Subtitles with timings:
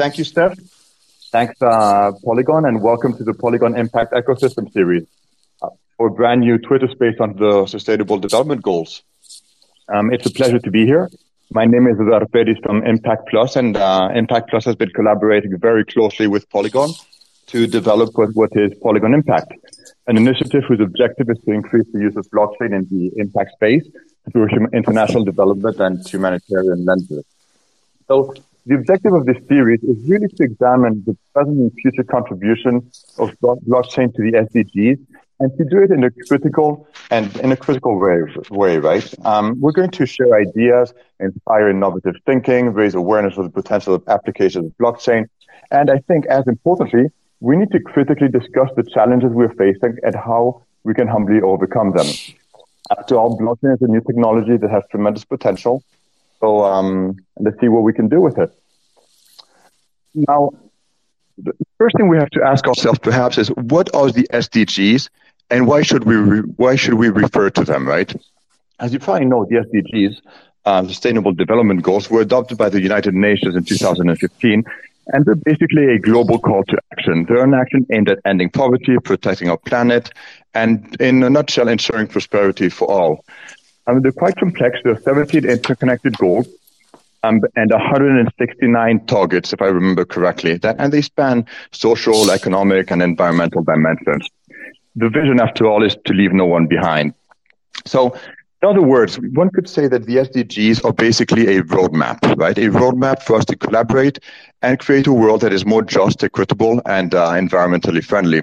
[0.00, 0.58] Thank you, Steph.
[1.30, 5.06] Thanks, uh, Polygon, and welcome to the Polygon Impact Ecosystem Series,
[5.60, 5.68] uh,
[6.00, 9.02] our brand new Twitter space on the Sustainable Development Goals.
[9.92, 11.10] Um, it's a pleasure to be here.
[11.52, 15.58] My name is Eduardo Peris from Impact Plus, and uh, Impact Plus has been collaborating
[15.58, 16.88] very closely with Polygon
[17.48, 19.52] to develop what, what is Polygon Impact,
[20.06, 23.86] an initiative whose objective is to increase the use of blockchain in the impact space
[24.32, 27.22] through international development and humanitarian lenses.
[28.08, 28.32] So
[28.66, 33.30] the objective of this series is really to examine the present and future contribution of
[33.40, 34.98] blockchain to the SDGs
[35.40, 38.18] and to do it in a critical and in a critical way,
[38.50, 39.12] way right?
[39.24, 44.02] Um, we're going to share ideas, inspire innovative thinking, raise awareness of the potential of
[44.06, 45.24] applications of blockchain.
[45.70, 47.06] And I think as importantly,
[47.40, 51.92] we need to critically discuss the challenges we're facing and how we can humbly overcome
[51.92, 52.06] them.
[52.90, 55.82] After all, blockchain is a new technology that has tremendous potential.
[56.40, 58.50] So um, let's see what we can do with it.
[60.14, 60.50] Now,
[61.38, 65.08] the first thing we have to ask ourselves perhaps is what are the SDGs
[65.50, 68.12] and why should we re- why should we refer to them, right?
[68.78, 70.20] As you probably know, the SDGs,
[70.64, 74.64] uh, Sustainable Development Goals, were adopted by the United Nations in 2015,
[75.08, 77.26] and they're basically a global call to action.
[77.28, 80.10] They're an action aimed at ending poverty, protecting our planet,
[80.54, 83.24] and in a nutshell, ensuring prosperity for all.
[83.92, 84.78] Mean, they're quite complex.
[84.84, 86.48] There are 17 interconnected goals
[87.22, 93.02] um, and 169 targets, if I remember correctly, that, and they span social, economic, and
[93.02, 94.28] environmental dimensions.
[94.96, 97.14] The vision, after all, is to leave no one behind.
[97.86, 98.16] So,
[98.62, 102.56] in other words, one could say that the SDGs are basically a roadmap, right?
[102.58, 104.18] A roadmap for us to collaborate
[104.62, 108.42] and create a world that is more just, equitable, and uh, environmentally friendly.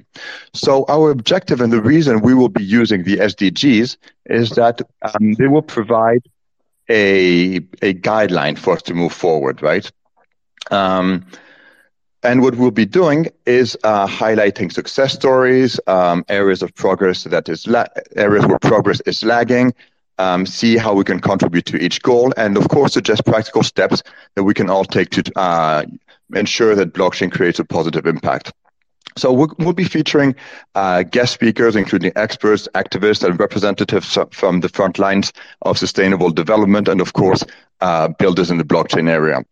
[0.53, 5.33] So our objective and the reason we will be using the SDGs is that um,
[5.37, 6.21] they will provide
[6.89, 9.89] a a guideline for us to move forward, right?
[10.71, 11.25] Um,
[12.23, 17.47] and what we'll be doing is uh, highlighting success stories, um, areas of progress that
[17.49, 19.73] is la- areas where progress is lagging,
[20.17, 24.03] um, see how we can contribute to each goal, and of course suggest practical steps
[24.35, 25.83] that we can all take to uh,
[26.35, 28.51] ensure that blockchain creates a positive impact.
[29.17, 30.35] So we'll, be featuring
[30.75, 35.33] uh, guest speakers, including experts, activists, and representatives from the front lines
[35.63, 37.43] of sustainable development, and of course,
[37.81, 39.43] uh, builders in the blockchain area.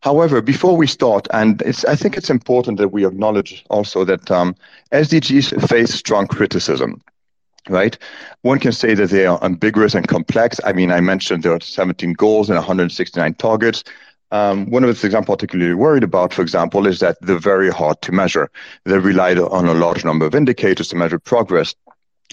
[0.00, 4.54] However, before we start, and I think it's important that we acknowledge also that um,
[4.92, 7.02] SDGs face strong criticism
[7.68, 7.96] right?
[8.42, 10.60] One can say that they are ambiguous and complex.
[10.64, 13.84] I mean, I mentioned there are 17 goals and 169 targets.
[14.32, 17.70] Um, one of the things I'm particularly worried about, for example, is that they're very
[17.70, 18.50] hard to measure.
[18.84, 21.74] They rely on a large number of indicators to measure progress.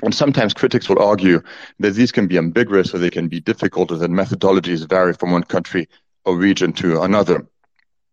[0.02, 1.42] And sometimes critics will argue
[1.80, 5.32] that these can be ambiguous or they can be difficult or that methodologies vary from
[5.32, 5.88] one country
[6.26, 7.46] or region to another.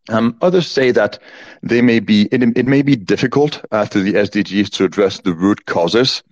[0.08, 1.18] Um, others say that
[1.62, 5.34] they may be it, it may be difficult uh, through the SDGs to address the
[5.34, 6.22] root causes,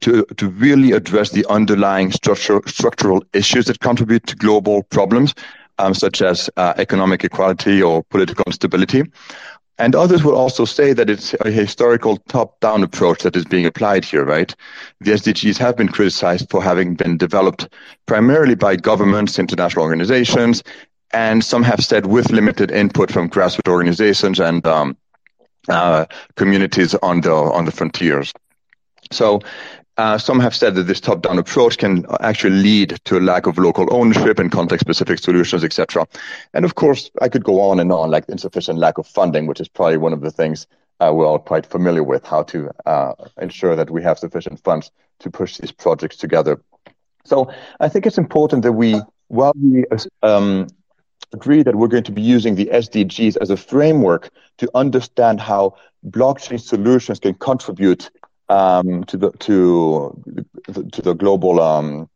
[0.00, 5.34] to to really address the underlying structural structural issues that contribute to global problems
[5.78, 9.02] um, such as uh, economic equality or political instability.
[9.76, 14.04] And others will also say that it's a historical top-down approach that is being applied
[14.04, 14.54] here, right?
[15.00, 17.68] The SDGs have been criticized for having been developed
[18.06, 20.62] primarily by governments, international organizations,
[21.12, 24.96] and some have said with limited input from grassroots organizations and um,
[25.68, 26.04] uh,
[26.36, 28.32] communities on the on the frontiers.
[29.14, 29.40] So
[29.96, 33.58] uh, some have said that this top-down approach can actually lead to a lack of
[33.58, 36.06] local ownership and context-specific solutions, etc.
[36.52, 39.60] And of course, I could go on and on, like insufficient lack of funding, which
[39.60, 40.66] is probably one of the things
[41.00, 44.90] uh, we're all quite familiar with, how to uh, ensure that we have sufficient funds
[45.20, 46.60] to push these projects together.
[47.24, 49.84] So I think it's important that we, while we
[50.22, 50.68] um,
[51.32, 55.76] agree that we're going to be using the SDGs as a framework to understand how
[56.06, 58.10] blockchain solutions can contribute
[58.48, 60.22] um, to the to
[60.92, 62.08] to the global um,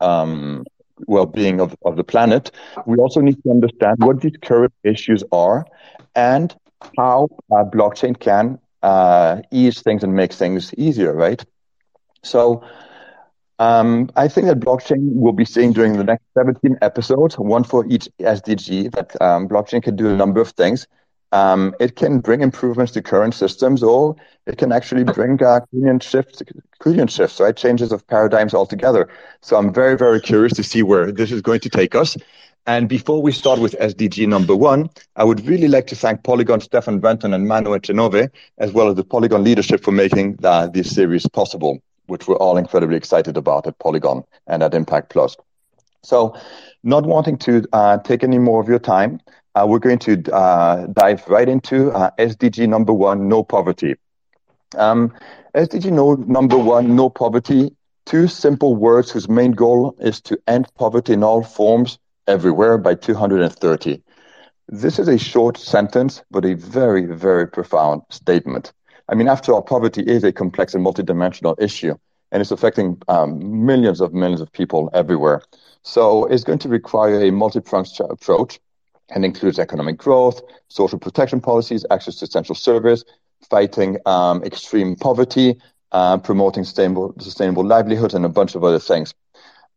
[0.00, 0.64] um,
[1.06, 2.50] well-being of, of the planet,
[2.86, 5.66] we also need to understand what these current issues are
[6.14, 6.54] and
[6.96, 11.44] how uh, blockchain can uh, ease things and make things easier, right?
[12.22, 12.62] So
[13.58, 17.86] um, I think that blockchain will be seeing during the next 17 episodes, one for
[17.86, 20.86] each SDG, that um, blockchain can do a number of things
[21.34, 24.14] um, it can bring improvements to current systems, or
[24.46, 25.60] it can actually bring uh,
[26.00, 26.42] shifts,
[26.80, 27.56] Kuhnian shifts, right?
[27.56, 29.08] Changes of paradigms altogether.
[29.40, 32.16] So I'm very, very curious to see where this is going to take us.
[32.66, 36.60] And before we start with SDG number one, I would really like to thank Polygon,
[36.60, 40.94] Stefan Brenton, and Manu Echenove, as well as the Polygon leadership for making uh, this
[40.94, 45.36] series possible, which we're all incredibly excited about at Polygon and at Impact Plus.
[46.02, 46.36] So,
[46.84, 49.20] not wanting to uh, take any more of your time,
[49.54, 53.94] uh, we're going to uh, dive right into uh, SDG number one, no poverty.
[54.76, 55.12] Um,
[55.54, 57.70] SDG no, number one, no poverty,
[58.06, 62.94] two simple words whose main goal is to end poverty in all forms everywhere by
[62.94, 64.02] 230.
[64.68, 68.72] This is a short sentence, but a very, very profound statement.
[69.08, 71.94] I mean, after all, poverty is a complex and multidimensional issue,
[72.32, 75.42] and it's affecting um, millions of millions of people everywhere.
[75.82, 78.58] So it's going to require a multi-pronged approach
[79.10, 83.04] and includes economic growth, social protection policies, access to essential service,
[83.48, 85.56] fighting um, extreme poverty,
[85.92, 89.14] uh, promoting sustainable, sustainable livelihoods, and a bunch of other things.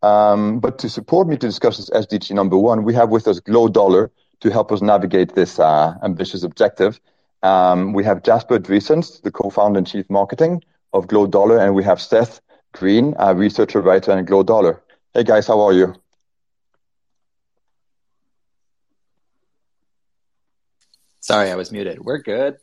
[0.01, 3.39] Um, but to support me to discuss this SDG number one, we have with us
[3.39, 6.99] Glo Dollar to help us navigate this uh, ambitious objective.
[7.43, 10.63] Um, we have Jasper Driessens, the co-founder and chief marketing
[10.93, 12.41] of Glo Dollar, and we have Seth
[12.73, 14.81] Green, a researcher, writer, and Glo Dollar.
[15.13, 15.95] Hey guys, how are you?
[21.27, 21.99] Sorry, I was muted.
[21.99, 22.55] We're good.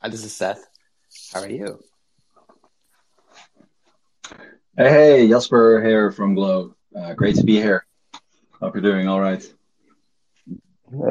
[0.00, 0.66] Uh, this is Seth.
[1.34, 1.84] How are you?
[4.74, 6.74] Hey, hey, Jasper here from Glo.
[6.98, 7.84] Uh, great to be here.
[8.58, 9.46] Hope you're doing all right.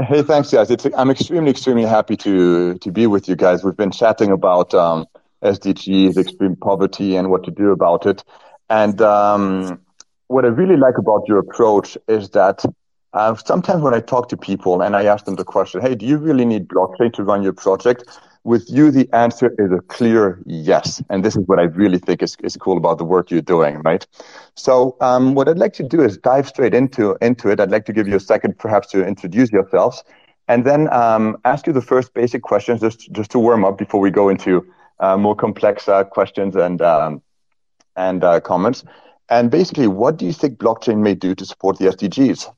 [0.08, 0.72] Hey, thanks, guys.
[0.72, 3.64] It's, I'm extremely, extremely happy to to be with you guys.
[3.64, 5.06] We've been chatting about um,
[5.44, 8.24] SDGs, extreme poverty, and what to do about it.
[8.68, 9.80] And um,
[10.26, 12.66] what I really like about your approach is that
[13.16, 16.06] uh, sometimes when I talk to people and I ask them the question, hey, do
[16.06, 18.04] you really need blockchain to run your project?
[18.44, 21.02] With you, the answer is a clear yes.
[21.10, 23.82] And this is what I really think is, is cool about the work you're doing,
[23.84, 24.06] right?
[24.56, 27.60] So um, what I'd like to do is dive straight into, into it.
[27.62, 30.04] I'd like to give you a second perhaps to introduce yourselves
[30.50, 34.02] and then um, ask you the first basic questions just, just to warm up before
[34.02, 34.64] we go into
[35.00, 37.22] uh, more complex uh, questions and, um,
[37.96, 38.84] and uh, comments.
[39.30, 42.54] And basically, what do you think blockchain may do to support the SDGs?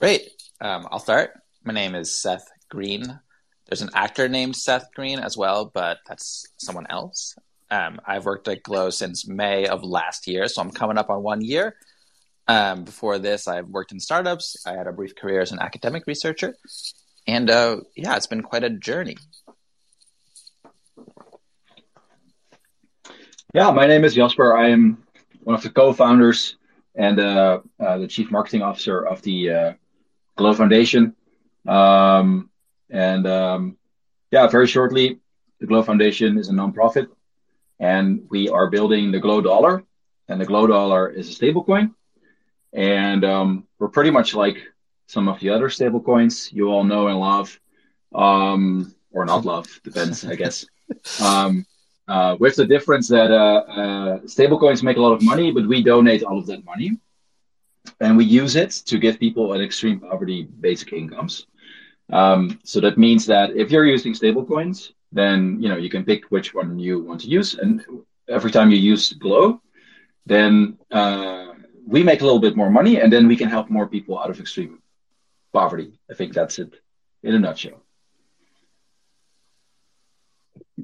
[0.00, 0.30] Great.
[0.60, 1.32] Um, I'll start.
[1.64, 3.18] My name is Seth Green.
[3.66, 7.34] There's an actor named Seth Green as well, but that's someone else.
[7.68, 11.24] Um, I've worked at Glo since May of last year, so I'm coming up on
[11.24, 11.74] one year.
[12.46, 14.64] Um, before this, I've worked in startups.
[14.64, 16.54] I had a brief career as an academic researcher.
[17.26, 19.16] And uh, yeah, it's been quite a journey.
[23.52, 24.56] Yeah, my name is Jasper.
[24.56, 25.02] I am
[25.42, 26.54] one of the co founders
[26.94, 29.76] and uh, uh, the chief marketing officer of the
[30.38, 31.14] Glo Foundation.
[31.66, 32.48] Um,
[32.88, 33.76] and um,
[34.30, 35.18] yeah, very shortly,
[35.60, 37.08] the Glo Foundation is a nonprofit,
[37.78, 39.84] and we are building the Glo Dollar.
[40.28, 41.94] And the Glo Dollar is a stablecoin,
[42.72, 44.58] and um, we're pretty much like
[45.06, 47.58] some of the other stablecoins you all know and love,
[48.14, 50.64] um, or not love, depends, I guess.
[51.22, 51.66] Um,
[52.08, 55.82] uh, with the difference that uh, uh, stablecoins make a lot of money, but we
[55.82, 56.98] donate all of that money
[58.00, 61.46] and we use it to give people an extreme poverty basic incomes.
[62.10, 66.24] Um, so that means that if you're using stablecoins, then you know you can pick
[66.26, 67.84] which one you want to use, and
[68.28, 69.60] every time you use Glo,
[70.26, 71.52] then uh,
[71.86, 74.30] we make a little bit more money, and then we can help more people out
[74.30, 74.80] of extreme
[75.52, 75.98] poverty.
[76.10, 76.74] I think that's it
[77.22, 77.82] in a nutshell.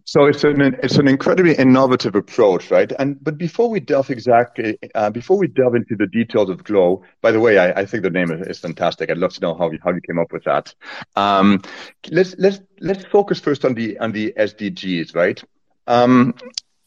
[0.06, 2.93] So it's an it's an incredibly innovative approach, right?
[2.99, 7.03] And but before we delve exactly uh, before we delve into the details of Glo,
[7.23, 9.11] by the way, I, I think the name is, is, fantastic.
[9.11, 10.75] I'd love to know how you, how you came up with that.
[11.17, 11.63] Um,
[12.11, 15.43] let's let's let's focus first on the on the SDGs, right?
[15.87, 16.34] Um,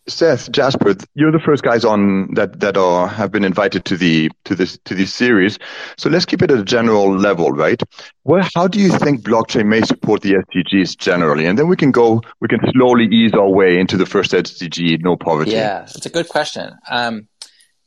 [0.09, 4.31] Seth, Jasper, you're the first guys on that that are have been invited to the
[4.45, 5.59] to this to this series.
[5.97, 7.81] So let's keep it at a general level, right?
[8.23, 11.91] Well, how do you think blockchain may support the SDGs generally, and then we can
[11.91, 15.51] go we can slowly ease our way into the first SDG, no poverty.
[15.51, 16.77] Yeah, it's a good question.
[16.89, 17.27] Um,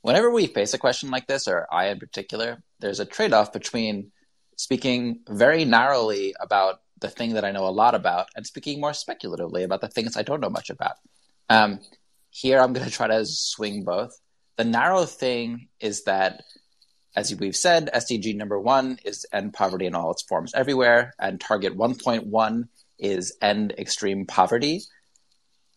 [0.02, 3.52] whenever we face a question like this, or I in particular, there's a trade off
[3.52, 4.12] between
[4.56, 8.92] speaking very narrowly about the thing that I know a lot about and speaking more
[8.92, 10.96] speculatively about the things I don't know much about.
[11.48, 11.80] Um,
[12.30, 14.18] here, I'm going to try to swing both.
[14.56, 16.42] The narrow thing is that,
[17.16, 21.40] as we've said, SDG number one is end poverty in all its forms everywhere, and
[21.40, 22.68] target 1.1
[22.98, 24.82] is end extreme poverty.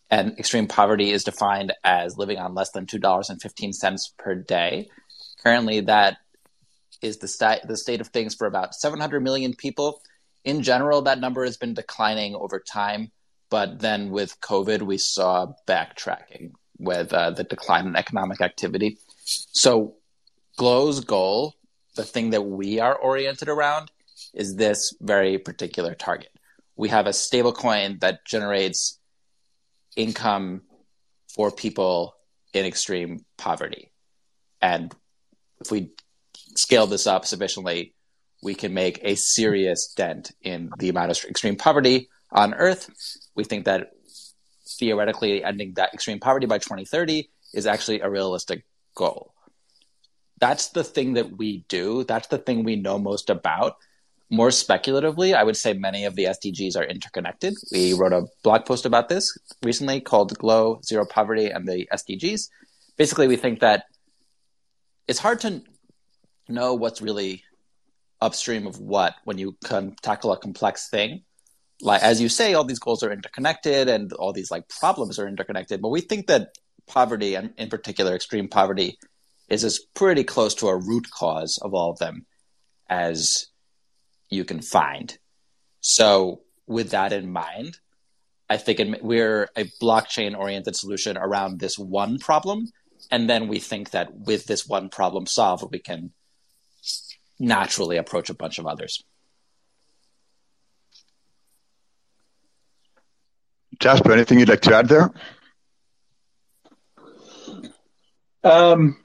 [0.09, 4.89] And extreme poverty is defined as living on less than $2.15 per day.
[5.43, 6.17] Currently, that
[7.01, 10.01] is the, sta- the state of things for about 700 million people.
[10.43, 13.11] In general, that number has been declining over time.
[13.53, 18.97] But then with COVID, we saw backtracking with uh, the decline in economic activity.
[19.25, 19.93] So,
[20.57, 21.53] Glo's goal,
[21.95, 23.91] the thing that we are oriented around,
[24.33, 26.31] is this very particular target.
[26.75, 28.99] We have a stablecoin that generates
[29.95, 30.63] income
[31.35, 32.15] for people
[32.55, 33.91] in extreme poverty.
[34.63, 34.91] And
[35.61, 35.91] if we
[36.55, 37.93] scale this up sufficiently,
[38.41, 42.89] we can make a serious dent in the amount of extreme poverty on Earth.
[43.35, 43.91] We think that
[44.79, 49.33] theoretically ending that extreme poverty by 2030 is actually a realistic goal.
[50.39, 52.03] That's the thing that we do.
[52.03, 53.77] That's the thing we know most about.
[54.29, 57.53] More speculatively, I would say many of the SDGs are interconnected.
[57.71, 62.49] We wrote a blog post about this recently called GLO Zero Poverty and the SDGs.
[62.97, 63.85] Basically, we think that
[65.07, 65.61] it's hard to
[66.49, 67.43] know what's really
[68.21, 71.23] upstream of what when you can tackle a complex thing.
[71.83, 75.27] Like as you say, all these goals are interconnected and all these like problems are
[75.27, 75.81] interconnected.
[75.81, 76.55] But we think that
[76.87, 78.97] poverty, and in particular extreme poverty,
[79.49, 82.25] is as pretty close to a root cause of all of them
[82.89, 83.47] as
[84.29, 85.17] you can find.
[85.81, 87.77] So, with that in mind,
[88.49, 92.67] I think we're a blockchain oriented solution around this one problem.
[93.11, 96.13] And then we think that with this one problem solved, we can
[97.39, 99.03] naturally approach a bunch of others.
[103.79, 105.11] Jasper, anything you'd like to add there?
[108.43, 108.97] Um,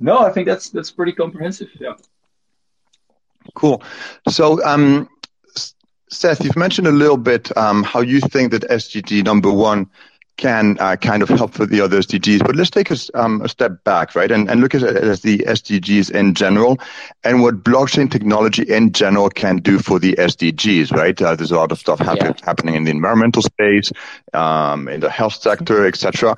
[0.00, 1.68] no, I think that's that's pretty comprehensive.
[1.78, 1.94] Yeah.
[3.54, 3.82] Cool.
[4.28, 5.08] So, um,
[6.10, 9.90] Seth, you've mentioned a little bit um, how you think that SDG number one
[10.36, 12.40] can uh, kind of help with the other SDGs.
[12.40, 16.10] But let's take a, um, a step back, right, and, and look at the SDGs
[16.10, 16.78] in general
[17.24, 21.20] and what blockchain technology in general can do for the SDGs, right?
[21.20, 22.44] Uh, there's a lot of stuff happen, yeah.
[22.44, 23.92] happening in the environmental space,
[24.32, 26.36] um, in the health sector, etc.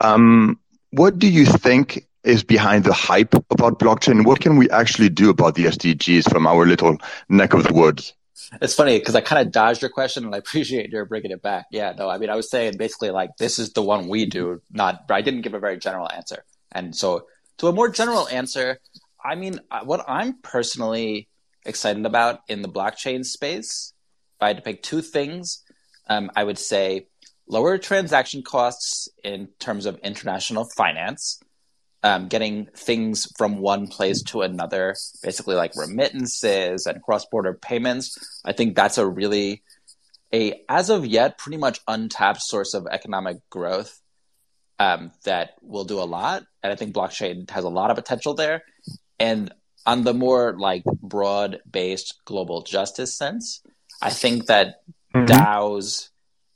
[0.00, 0.58] Um,
[0.90, 4.24] what do you think is behind the hype about blockchain?
[4.24, 8.14] What can we actually do about the SDGs from our little neck of the woods?
[8.60, 11.42] It's funny because I kind of dodged your question and I appreciate your bringing it
[11.42, 11.66] back.
[11.70, 14.60] Yeah, no, I mean, I was saying basically like this is the one we do,
[14.70, 16.44] not, but I didn't give a very general answer.
[16.72, 17.26] And so
[17.58, 18.78] to a more general answer,
[19.24, 21.28] I mean, uh, what I'm personally
[21.64, 23.92] excited about in the blockchain space,
[24.36, 25.62] if I had to pick two things,
[26.08, 27.08] um, I would say
[27.48, 31.40] lower transaction costs in terms of international finance
[32.06, 34.94] um, getting things from one place to another,
[35.24, 38.40] basically like remittances and cross-border payments.
[38.44, 39.64] I think that's a really
[40.32, 44.00] a as of yet pretty much untapped source of economic growth
[44.78, 48.34] um, that will do a lot, and I think blockchain has a lot of potential
[48.34, 48.62] there.
[49.18, 49.52] And
[49.84, 53.62] on the more like broad-based global justice sense,
[54.00, 54.76] I think that
[55.12, 55.24] mm-hmm.
[55.24, 56.10] DAOs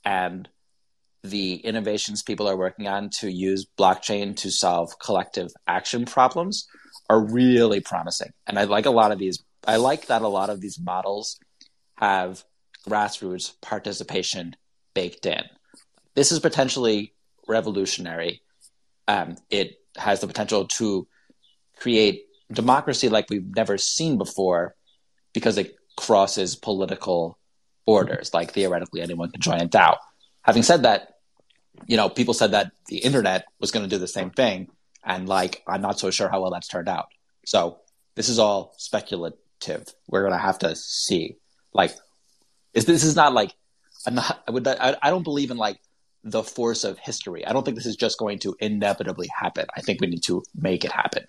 [0.05, 0.49] and
[1.23, 6.67] the innovations people are working on to use blockchain to solve collective action problems
[7.09, 8.31] are really promising.
[8.47, 11.39] And I like a lot of these, I like that a lot of these models
[11.97, 12.45] have
[12.89, 14.57] grassroots participation
[14.95, 15.43] baked in.
[16.15, 17.15] This is potentially
[17.47, 18.43] revolutionary.
[19.07, 21.07] Um, it has the potential to
[21.79, 24.75] create democracy like we've never seen before
[25.33, 27.39] because it crosses political
[27.87, 28.33] borders.
[28.33, 29.97] Like theoretically, anyone can join a DAO.
[30.43, 31.17] Having said that,
[31.87, 34.69] you know, people said that the internet was going to do the same thing,
[35.05, 37.09] and like I'm not so sure how well that's turned out.
[37.45, 37.79] So
[38.15, 39.87] this is all speculative.
[40.09, 41.37] We're going to have to see.
[41.73, 41.95] Like,
[42.75, 43.55] is this is not like
[44.07, 44.43] I'm not.
[44.47, 44.67] I would.
[44.67, 45.79] I, I don't believe in like
[46.25, 47.47] the force of history.
[47.47, 49.67] I don't think this is just going to inevitably happen.
[49.77, 51.25] I think we need to make it happen.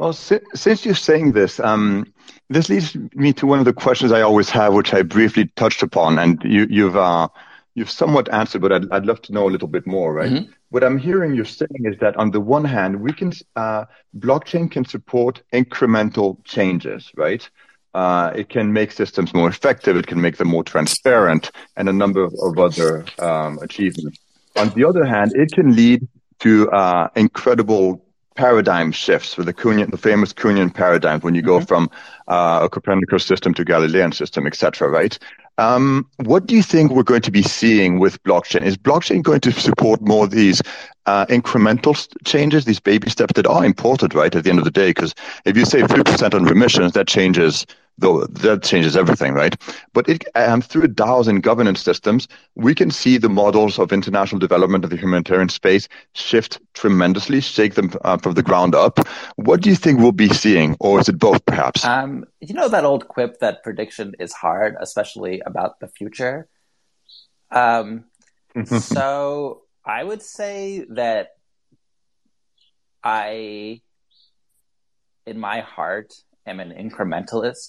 [0.00, 2.10] Well, si- since you're saying this, um,
[2.48, 5.82] this leads me to one of the questions I always have, which I briefly touched
[5.82, 7.28] upon, and you, have uh,
[7.74, 10.30] you've somewhat answered, but I'd, I'd love to know a little bit more, right?
[10.30, 10.52] Mm-hmm.
[10.70, 13.84] What I'm hearing you saying is that on the one hand, we can uh,
[14.18, 17.46] blockchain can support incremental changes, right?
[17.92, 19.98] Uh, it can make systems more effective.
[19.98, 24.18] It can make them more transparent, and a number of other um, achievements.
[24.56, 28.02] On the other hand, it can lead to uh, incredible
[28.40, 31.66] paradigm shifts with the Kuhnian, the famous Kuhnian paradigm, when you go mm-hmm.
[31.66, 31.90] from
[32.26, 34.88] uh, a Copernicus system to Galilean system, etc.
[34.88, 35.18] Right?
[35.58, 38.62] Um, what do you think we're going to be seeing with blockchain?
[38.62, 40.62] Is blockchain going to support more of these
[41.04, 41.94] uh, incremental
[42.24, 44.34] changes, these baby steps that are important, right?
[44.34, 47.08] At the end of the day, because if you say three percent on remissions, that
[47.08, 47.66] changes
[48.00, 49.56] though that changes everything, right?
[49.92, 54.38] But it, um, through DAOs and governance systems, we can see the models of international
[54.38, 58.98] development of the humanitarian space shift tremendously, shake them uh, from the ground up.
[59.36, 61.84] What do you think we'll be seeing, or is it both, perhaps?
[61.84, 66.48] Um, you know that old quip that prediction is hard, especially about the future.
[67.50, 68.04] Um,
[68.66, 71.30] so I would say that
[73.02, 73.80] I,
[75.26, 76.12] in my heart,
[76.46, 77.68] am an incrementalist.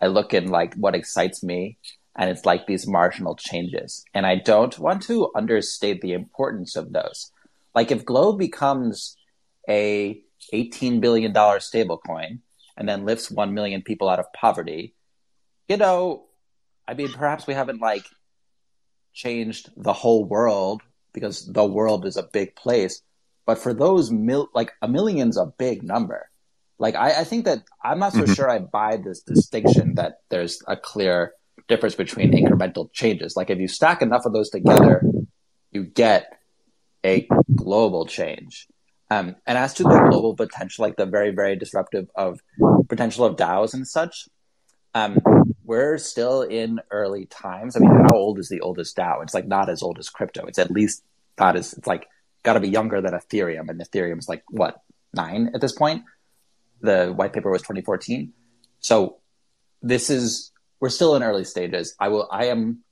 [0.00, 1.78] I look in like what excites me
[2.16, 4.04] and it's like these marginal changes.
[4.12, 7.30] And I don't want to understate the importance of those.
[7.74, 9.16] Like if Glo becomes
[9.68, 10.20] a
[10.52, 12.40] $18 billion stablecoin
[12.76, 14.94] and then lifts 1 million people out of poverty,
[15.68, 16.24] you know,
[16.88, 18.04] I mean, perhaps we haven't like
[19.12, 23.02] changed the whole world because the world is a big place.
[23.46, 26.27] But for those mil- like a million's a big number.
[26.78, 28.32] Like I, I think that I'm not so mm-hmm.
[28.32, 31.32] sure I buy this distinction that there's a clear
[31.68, 33.36] difference between incremental changes.
[33.36, 35.02] Like if you stack enough of those together,
[35.72, 36.38] you get
[37.04, 38.68] a global change.
[39.10, 42.40] Um, and as to the global potential, like the very, very disruptive of
[42.88, 44.28] potential of DAOs and such,
[44.94, 45.18] um,
[45.64, 47.76] we're still in early times.
[47.76, 49.22] I mean, how old is the oldest DAO?
[49.22, 50.46] It's like not as old as crypto.
[50.46, 51.02] It's at least
[51.38, 52.06] not as, it's like
[52.42, 53.68] got to be younger than Ethereum.
[53.68, 54.82] And Ethereum's like, what,
[55.14, 56.04] nine at this point?
[56.80, 58.32] The white paper was 2014.
[58.80, 59.18] So
[59.82, 61.94] this is, we're still in early stages.
[61.98, 62.84] I will, I am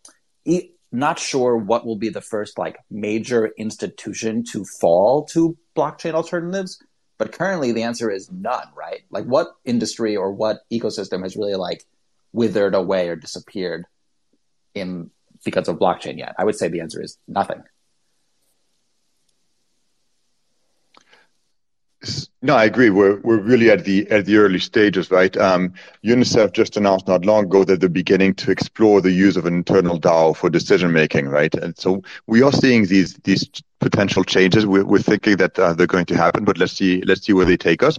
[0.92, 6.82] not sure what will be the first like major institution to fall to blockchain alternatives.
[7.18, 9.02] But currently the answer is none, right?
[9.10, 11.84] Like what industry or what ecosystem has really like
[12.32, 13.86] withered away or disappeared
[14.74, 15.10] in
[15.44, 16.34] because of blockchain yet?
[16.38, 17.62] I would say the answer is nothing.
[22.46, 22.90] No, I agree.
[22.90, 25.36] We're we're really at the at the early stages, right?
[25.36, 25.74] Um,
[26.04, 29.54] UNICEF just announced not long ago that they're beginning to explore the use of an
[29.54, 31.52] internal DAO for decision making, right?
[31.56, 33.50] And so we are seeing these these
[33.80, 34.64] potential changes.
[34.64, 37.46] We're, we're thinking that uh, they're going to happen, but let's see let's see where
[37.46, 37.98] they take us.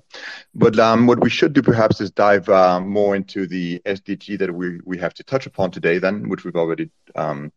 [0.56, 4.56] But um, what we should do perhaps is dive uh, more into the SDG that
[4.56, 7.52] we we have to touch upon today, then, which we've already um,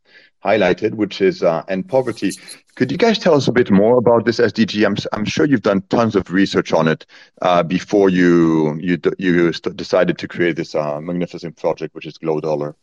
[0.45, 2.33] highlighted, which is uh, end poverty.
[2.75, 4.87] Could you guys tell us a bit more about this SDG?
[4.87, 7.05] I'm, I'm sure you've done tons of research on it
[7.43, 12.41] uh, before you you you decided to create this uh, magnificent project, which is Glo
[12.41, 12.75] Dollar.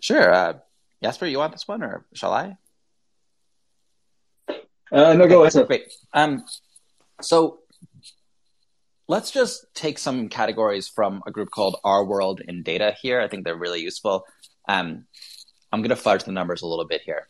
[0.00, 0.52] Sure, uh,
[1.02, 2.56] Jasper, you want this one, or shall I?
[4.92, 5.66] Uh, no, go ahead.
[5.66, 5.92] Great.
[6.12, 6.44] Um,
[7.20, 7.60] so
[9.08, 13.20] let's just take some categories from a group called Our World in Data here.
[13.20, 14.24] I think they're really useful.
[14.68, 15.06] Um,
[15.72, 17.28] I'm going to fudge the numbers a little bit here.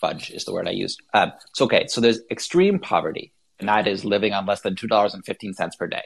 [0.00, 1.02] Fudge is the word I used.
[1.12, 5.78] Um, so, okay, so there's extreme poverty, and that is living on less than $2.15
[5.78, 6.02] per day.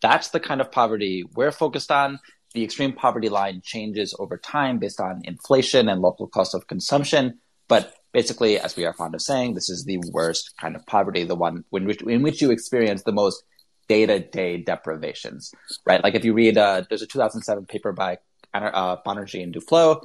[0.00, 2.20] That's the kind of poverty we're focused on.
[2.52, 7.40] The extreme poverty line changes over time based on inflation and local cost of consumption.
[7.68, 11.24] But basically, as we are fond of saying, this is the worst kind of poverty,
[11.24, 13.42] the one in which, in which you experience the most
[13.88, 15.52] day to day deprivations,
[15.84, 16.02] right?
[16.02, 18.18] Like if you read, uh, there's a 2007 paper by
[18.54, 20.04] uh, and Duflo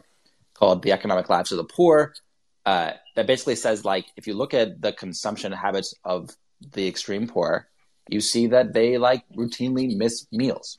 [0.60, 2.14] called The Economic Lives of the Poor
[2.66, 6.30] uh, that basically says like if you look at the consumption habits of
[6.74, 7.68] the extreme poor,
[8.10, 10.78] you see that they like routinely miss meals.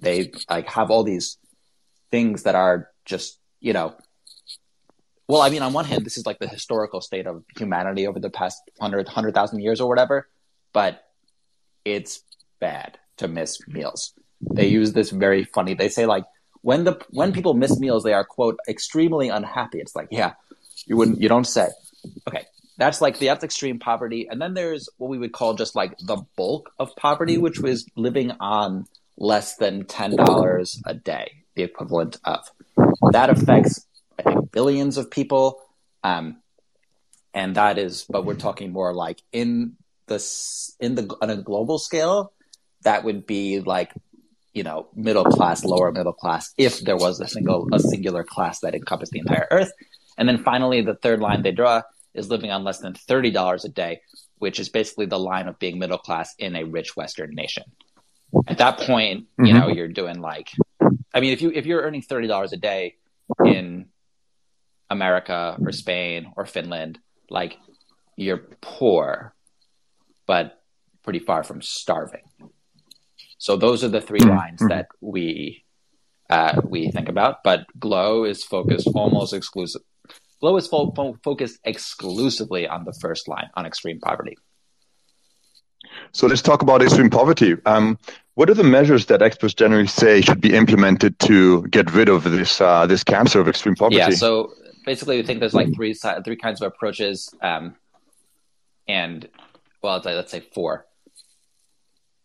[0.00, 1.38] They like have all these
[2.10, 3.94] things that are just you know.
[5.28, 8.18] Well, I mean, on one hand, this is like the historical state of humanity over
[8.18, 10.26] the past 100, 100,000 years or whatever,
[10.72, 11.04] but
[11.84, 12.22] it's
[12.60, 14.14] bad to miss meals.
[14.40, 16.24] They use this very funny, they say like,
[16.68, 19.80] when the when people miss meals, they are quote extremely unhappy.
[19.80, 20.34] It's like, yeah,
[20.84, 21.68] you wouldn't you don't say.
[22.28, 22.44] Okay.
[22.76, 24.28] That's like the that's extreme poverty.
[24.30, 27.86] And then there's what we would call just like the bulk of poverty, which was
[27.96, 28.84] living on
[29.16, 32.44] less than ten dollars a day, the equivalent of.
[33.12, 33.86] That affects
[34.18, 35.62] I think billions of people.
[36.04, 36.36] Um,
[37.32, 39.76] and that is but we're talking more like in
[40.06, 40.22] the
[40.80, 42.34] in the on a global scale,
[42.82, 43.94] that would be like
[44.58, 48.58] you know, middle class, lower middle class, if there was a single, a singular class
[48.58, 49.70] that encompassed the entire earth.
[50.18, 53.68] And then finally, the third line they draw is living on less than $30 a
[53.68, 54.00] day,
[54.38, 57.62] which is basically the line of being middle class in a rich Western nation.
[58.48, 59.58] At that point, you mm-hmm.
[59.58, 60.50] know, you're doing like,
[61.14, 62.96] I mean, if you, if you're earning $30 a day
[63.44, 63.86] in
[64.90, 66.98] America or Spain or Finland,
[67.30, 67.56] like
[68.16, 69.36] you're poor,
[70.26, 70.60] but
[71.04, 72.22] pretty far from starving.
[73.38, 74.36] So those are the 3 mm-hmm.
[74.36, 75.64] lines that we
[76.28, 77.42] uh, we think about.
[77.42, 79.82] But Glo is focused almost exclusive.
[80.40, 84.36] Glo is fo- fo- focused exclusively on the first line on extreme poverty.
[86.12, 87.56] So let's talk about extreme poverty.
[87.64, 87.98] Um,
[88.34, 92.24] what are the measures that experts generally say should be implemented to get rid of
[92.24, 93.96] this uh, this cancer of extreme poverty?
[93.96, 94.10] Yeah.
[94.10, 94.52] So
[94.84, 97.76] basically, we think there's like three three kinds of approaches, um,
[98.86, 99.28] and
[99.82, 100.87] well, let's say four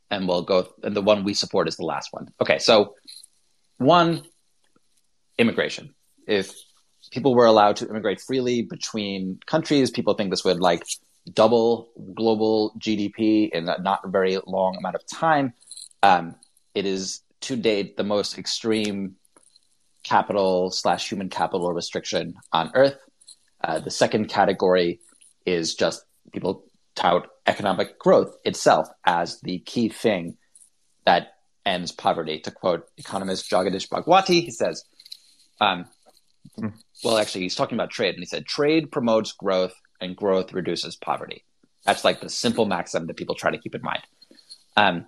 [0.09, 0.67] and we'll go.
[0.83, 2.29] And the one we support is the last one.
[2.41, 2.95] Okay, so
[3.77, 4.23] one,
[5.37, 5.93] immigration.
[6.27, 6.53] If
[7.11, 10.83] people were allowed to immigrate freely between countries, people think this would like
[11.31, 15.53] double global GDP in a not very long amount of time.
[16.01, 16.35] Um,
[16.75, 19.15] it is to date the most extreme
[20.03, 22.97] capital slash human capital restriction on Earth.
[23.63, 24.99] Uh, the second category
[25.45, 30.37] is just people tout economic growth itself as the key thing
[31.05, 31.33] that
[31.65, 32.39] ends poverty.
[32.39, 34.83] To quote economist Jagdish Bhagwati, he says,
[35.61, 35.85] um,
[37.03, 40.95] well, actually, he's talking about trade, and he said, trade promotes growth and growth reduces
[40.95, 41.43] poverty.
[41.85, 44.03] That's like the simple maxim that people try to keep in mind.
[44.75, 45.05] Um,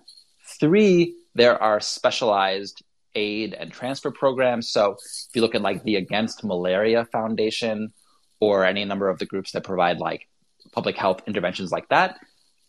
[0.60, 2.82] three, there are specialized
[3.14, 4.68] aid and transfer programs.
[4.68, 7.92] So if you look at like the Against Malaria Foundation
[8.40, 10.28] or any number of the groups that provide like
[10.76, 12.18] public health interventions like that,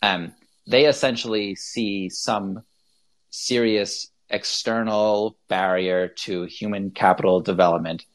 [0.01, 0.33] um,
[0.65, 2.63] they essentially see some
[3.29, 8.05] serious external barrier to human capital development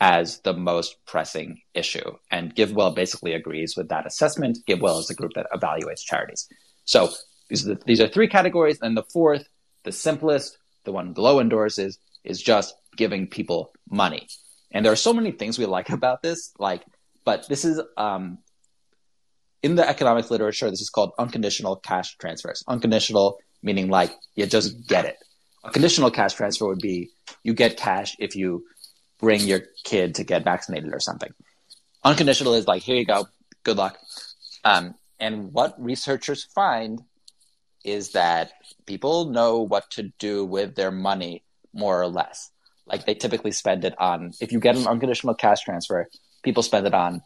[0.00, 2.10] as the most pressing issue.
[2.30, 4.58] And GiveWell basically agrees with that assessment.
[4.68, 6.48] GiveWell is a group that evaluates charities.
[6.84, 7.10] So
[7.48, 8.78] these are, the, these are three categories.
[8.82, 9.46] And the fourth,
[9.84, 14.26] the simplest, the one Glo endorses, is just giving people money.
[14.72, 16.82] And there are so many things we like about this, like,
[17.24, 18.38] but this is um,
[19.62, 20.68] in the economics literature.
[20.70, 22.64] This is called unconditional cash transfers.
[22.68, 25.16] Unconditional meaning like you just get it.
[25.64, 27.10] A conditional cash transfer would be
[27.44, 28.64] you get cash if you
[29.20, 31.32] bring your kid to get vaccinated or something.
[32.02, 33.28] Unconditional is like, here you go,
[33.62, 33.96] good luck.
[34.64, 37.00] Um, and what researchers find
[37.84, 38.52] is that
[38.86, 42.50] people know what to do with their money more or less.
[42.86, 46.08] Like they typically spend it on, if you get an unconditional cash transfer,
[46.42, 47.22] people spend it on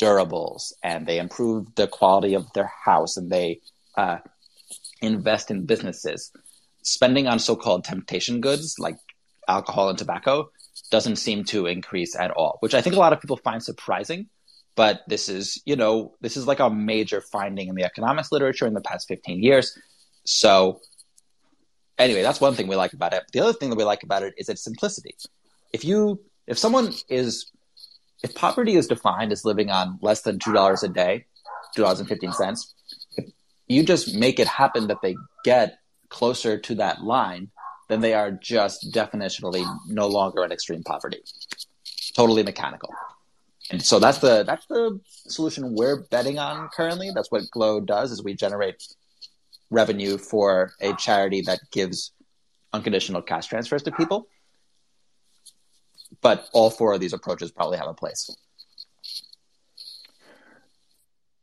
[0.00, 3.60] durables and they improve the quality of their house and they
[3.96, 4.18] uh,
[5.00, 6.32] invest in businesses.
[6.82, 8.96] Spending on so called temptation goods like
[9.48, 10.50] alcohol and tobacco
[10.90, 14.28] doesn't seem to increase at all, which I think a lot of people find surprising.
[14.76, 18.66] But this is, you know, this is like a major finding in the economics literature
[18.66, 19.76] in the past 15 years.
[20.24, 20.80] So,
[21.98, 23.24] anyway, that's one thing we like about it.
[23.32, 25.16] The other thing that we like about it is its simplicity.
[25.72, 27.50] If you, if someone is,
[28.22, 31.26] if poverty is defined as living on less than $2 a day,
[31.76, 32.74] $2.15,
[33.68, 35.78] you just make it happen that they get
[36.08, 37.50] closer to that line
[37.90, 41.18] then they are just definitionally no longer in extreme poverty.
[42.14, 42.94] Totally mechanical.
[43.70, 47.10] And so that's the that's the solution we're betting on currently.
[47.12, 48.82] That's what Glo does is we generate
[49.70, 52.12] revenue for a charity that gives
[52.72, 54.28] unconditional cash transfers to people.
[56.20, 58.30] But all four of these approaches probably have a place.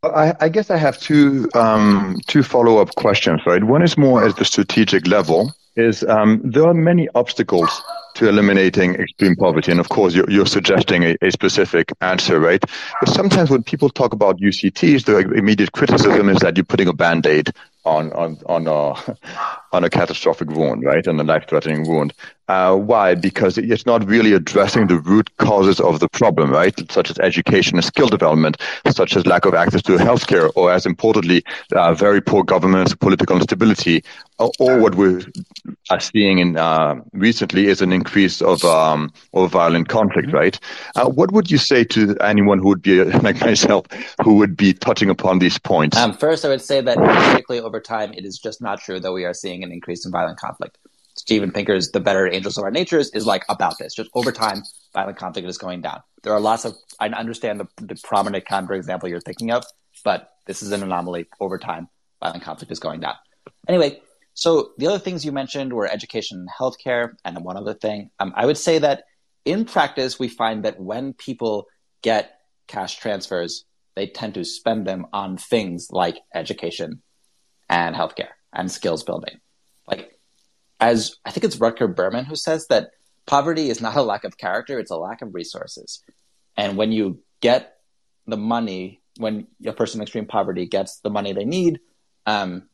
[0.03, 3.41] I, I guess I have two um, two follow up questions.
[3.45, 7.82] Right, one is more at the strategic level, is um, there are many obstacles
[8.17, 9.71] to eliminating extreme poverty.
[9.71, 12.63] And of course, you're, you're suggesting a, a, specific answer, right?
[12.99, 16.93] But sometimes when people talk about UCTs, the immediate criticism is that you're putting a
[16.93, 17.53] band aid
[17.86, 19.17] on, on, on, a,
[19.71, 21.06] on a catastrophic wound, right?
[21.06, 22.13] And a life threatening wound.
[22.47, 23.13] Uh, why?
[23.13, 26.73] Because it's not really addressing the root causes of the problem, right?
[26.89, 28.58] Such as education and skill development,
[28.89, 33.36] such as lack of access to healthcare, or as importantly, uh, very poor governance, political
[33.36, 34.01] instability,
[34.39, 35.25] or, or what we
[35.89, 40.38] are seeing in uh, recently is an increase of um, of violent conflict, mm-hmm.
[40.38, 40.60] right?
[40.96, 43.86] Uh, what would you say to anyone who would be like myself,
[44.24, 45.98] who would be touching upon these points?
[45.98, 49.12] Um, first, I would say that particularly over time, it is just not true that
[49.12, 50.78] we are seeing an increase in violent conflict.
[51.15, 53.96] Steven Pinker's The Better Angels of Our Natures is like about this.
[53.96, 54.62] Just over time,
[54.93, 56.02] violent conflict is going down.
[56.22, 59.65] There are lots of, I understand the, the prominent counterexample you're thinking of,
[60.06, 61.26] but this is an anomaly.
[61.39, 61.89] Over time,
[62.22, 63.15] violent conflict is going down.
[63.67, 64.00] Anyway,
[64.38, 68.12] so the other things you mentioned were education and healthcare, and one other thing.
[68.19, 69.06] Um, I would say that
[69.45, 71.65] in practice, we find that when people
[72.04, 77.02] get cash transfers, they tend to spend them on things like education
[77.67, 79.39] and healthcare and skills building.
[79.88, 80.19] Like,
[80.80, 82.91] as I think it's Rutger Bregman who says that
[83.26, 86.04] poverty is not a lack of character, it's a lack of resources.
[86.56, 87.78] And when you get
[88.28, 91.80] the money, when a person in extreme poverty gets the money they need,
[92.28, 92.69] um,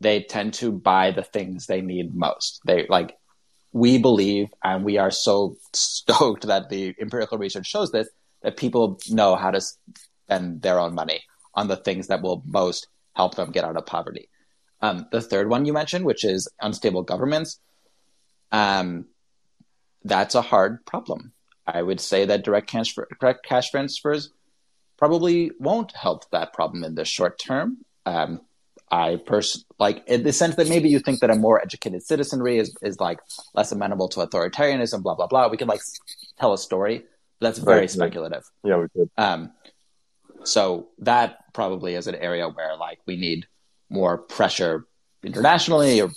[0.00, 2.60] they tend to buy the things they need most.
[2.66, 3.16] They like
[3.72, 8.08] we believe, and we are so stoked that the empirical research shows this,
[8.42, 11.22] that people know how to spend their own money
[11.54, 14.28] on the things that will most help them get out of poverty.
[14.80, 17.58] Um, the third one you mentioned, which is unstable governments,
[18.52, 19.06] um,
[20.04, 21.32] that's a hard problem.
[21.66, 24.30] I would say that direct cash, direct cash transfers
[24.98, 27.78] probably won't help that problem in the short term.
[28.06, 28.40] Um,
[28.94, 32.58] I pers- like in the sense that maybe you think that a more educated citizenry
[32.58, 33.18] is, is like
[33.54, 35.48] less amenable to authoritarianism, blah blah blah.
[35.48, 35.82] We could like
[36.38, 37.04] tell a story,
[37.40, 38.44] that's very right, speculative.
[38.62, 39.10] Yeah, we could.
[39.16, 39.52] Um,
[40.44, 43.46] so that probably is an area where like we need
[43.90, 44.86] more pressure
[45.24, 46.10] internationally, or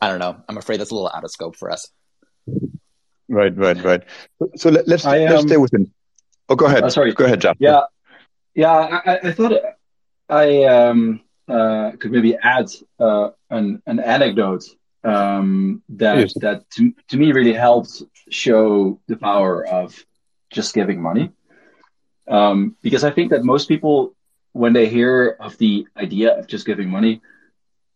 [0.00, 0.36] I don't know.
[0.48, 1.88] I'm afraid that's a little out of scope for us.
[3.28, 4.02] Right, right, right.
[4.56, 5.90] So let, us let's, I, um, let's stay within.
[6.48, 6.84] Oh, go ahead.
[6.84, 7.56] Uh, sorry, go ahead, John.
[7.58, 7.82] Yeah,
[8.54, 9.00] yeah.
[9.04, 9.54] I, I thought
[10.28, 14.64] I um uh, could maybe add uh, an, an anecdote
[15.04, 16.34] um, that yes.
[16.34, 20.04] that to, to me really helped show the power of
[20.50, 21.30] just giving money.
[22.28, 24.14] Um, because I think that most people,
[24.52, 27.20] when they hear of the idea of just giving money,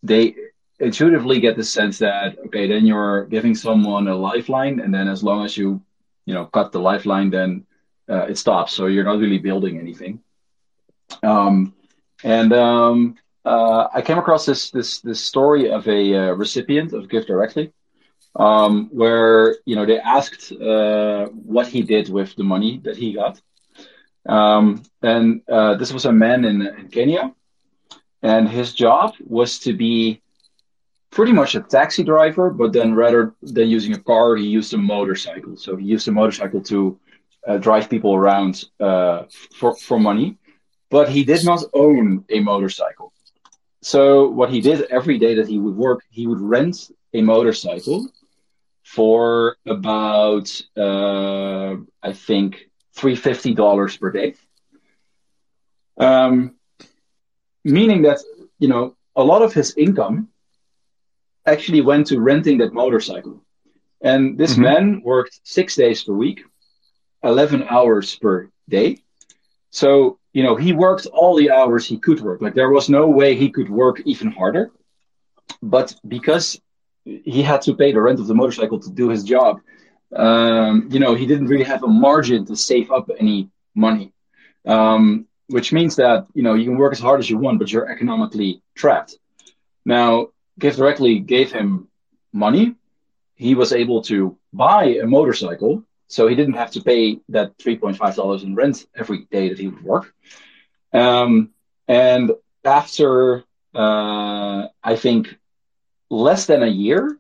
[0.03, 0.35] they
[0.81, 5.23] intuitively get the sense that okay, then you're giving someone a lifeline, and then as
[5.23, 5.81] long as you,
[6.25, 7.65] you know, cut the lifeline, then
[8.09, 8.73] uh, it stops.
[8.73, 10.21] So you're not really building anything.
[11.23, 11.75] Um,
[12.25, 17.07] and um, uh, I came across this this this story of a uh, recipient of
[17.07, 17.73] GiveDirectly,
[18.35, 23.13] um, where you know they asked uh, what he did with the money that he
[23.13, 23.41] got,
[24.29, 27.33] um, and uh, this was a man in, in Kenya,
[28.21, 30.21] and his job was to be
[31.11, 34.79] pretty much a taxi driver, but then rather than using a car, he used a
[34.79, 35.57] motorcycle.
[35.57, 36.99] So he used a motorcycle to
[37.47, 39.23] uh, drive people around uh,
[39.55, 40.37] for for money,
[40.91, 43.13] but he did not own a motorcycle.
[43.87, 48.09] So what he did every day that he would work, he would rent a motorcycle
[48.83, 54.35] for about uh, I think three fifty dollars per day.
[55.99, 56.57] Um,
[57.63, 58.19] meaning that
[58.59, 60.31] you know a lot of his income
[61.47, 63.41] actually went to renting that motorcycle,
[64.01, 64.63] and this mm-hmm.
[64.63, 66.43] man worked six days per week,
[67.23, 68.99] eleven hours per day.
[69.71, 72.43] So you know, he worked all the hours he could work.
[72.43, 74.71] Like there was no way he could work even harder.
[75.63, 76.61] But because
[77.07, 79.63] he had to pay the rent of the motorcycle to do his job,
[80.15, 84.13] um, you know, he didn't really have a margin to save up any money.
[84.67, 87.73] Um, which means that, you know, you can work as hard as you want, but
[87.73, 89.17] you're economically trapped.
[89.87, 90.29] Now,
[90.61, 91.89] GiveDirectly gave him
[92.35, 92.75] money.
[93.37, 98.43] He was able to buy a motorcycle so he didn't have to pay that $3.5
[98.45, 100.15] in rent every day that he would work.
[100.93, 101.51] Um,
[101.89, 102.33] and
[102.65, 105.37] after, uh, I think,
[106.11, 107.19] less than a year,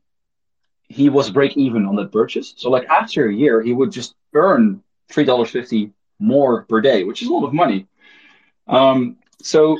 [0.88, 2.54] he was break even on that purchase.
[2.56, 7.28] So, like after a year, he would just earn $3.50 more per day, which is
[7.28, 7.86] a lot of money.
[8.68, 9.78] Um, so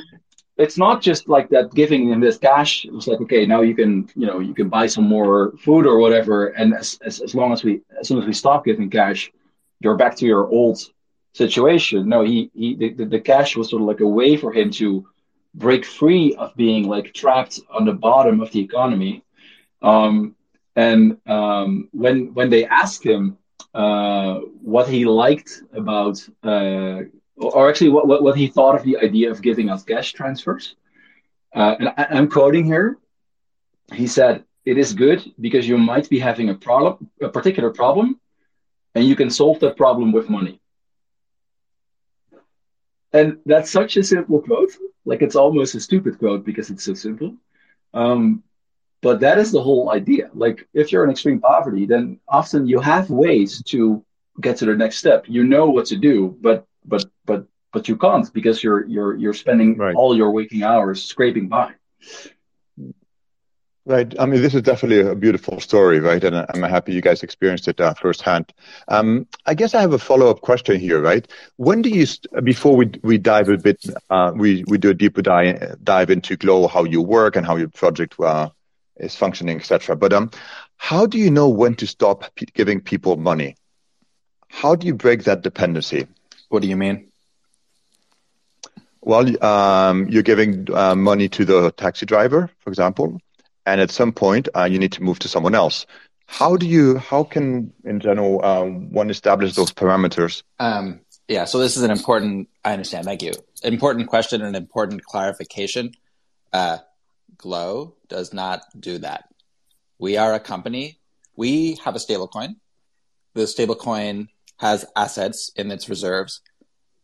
[0.57, 2.85] it's not just like that giving him this cash.
[2.85, 5.85] It was like, okay, now you can, you know, you can buy some more food
[5.85, 6.47] or whatever.
[6.47, 9.31] And as, as, as long as we, as soon as we stop giving cash,
[9.79, 10.79] you're back to your old
[11.33, 12.09] situation.
[12.09, 15.07] No, he, he, the, the cash was sort of like a way for him to
[15.53, 19.23] break free of being like trapped on the bottom of the economy.
[19.81, 20.35] Um,
[20.75, 23.37] and um, when, when they asked him
[23.75, 27.01] uh, what he liked about uh,
[27.37, 30.75] or actually what, what, what he thought of the idea of giving us cash transfers.
[31.55, 32.97] Uh, and I, I'm quoting here.
[33.93, 38.19] He said, "It is good because you might be having a problem, a particular problem,
[38.95, 40.59] and you can solve that problem with money."
[43.13, 44.71] And that's such a simple quote.
[45.05, 47.35] Like it's almost a stupid quote because it's so simple.
[47.93, 48.43] Um,
[49.01, 50.29] but that is the whole idea.
[50.33, 54.03] Like if you're in extreme poverty, then often you have ways to
[54.41, 55.25] get to the next step.
[55.27, 57.05] You know what to do, but but
[57.71, 59.95] but but you can't because you're you're you're spending right.
[59.95, 61.73] all your waking hours scraping by.
[63.85, 64.13] Right.
[64.19, 66.21] I mean, this is definitely a beautiful story, right?
[66.21, 68.51] And I'm happy you guys experienced it uh, firsthand.
[68.89, 71.25] Um, I guess I have a follow up question here, right?
[71.55, 72.05] When do you,
[72.43, 76.35] before we we dive a bit, uh, we we do a deeper dive dive into
[76.35, 78.49] Glo, how you work and how your project uh,
[78.97, 79.95] is functioning, etc.
[79.95, 80.31] But um,
[80.75, 83.55] how do you know when to stop giving people money?
[84.49, 86.07] How do you break that dependency?
[86.49, 87.07] What do you mean?
[89.07, 93.21] Well, um, you're giving uh, money to the taxi driver, for example,
[93.65, 95.85] and at some point uh, you need to move to someone else.
[96.25, 96.97] How do you?
[96.97, 100.43] How can, in general, um, one establish those parameters?
[100.59, 101.45] Um, yeah.
[101.45, 102.49] So this is an important.
[102.65, 103.05] I understand.
[103.05, 103.31] Thank you.
[103.63, 105.93] Important question and important clarification.
[106.51, 106.79] Uh,
[107.37, 109.29] Glo does not do that.
[109.99, 110.99] We are a company.
[111.37, 112.57] We have a stablecoin.
[113.35, 116.41] The stablecoin has assets in its reserves.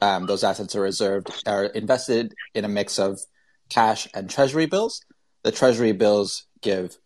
[0.03, 3.21] Um, those assets are reserved are invested in a mix of
[3.69, 5.01] cash and treasury bills.
[5.43, 6.97] The treasury bills give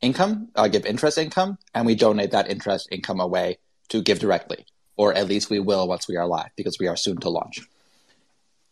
[0.00, 3.58] income, uh, give interest income, and we donate that interest income away
[3.90, 4.64] to GiveDirectly,
[4.96, 7.60] or at least we will once we are live because we are soon to launch.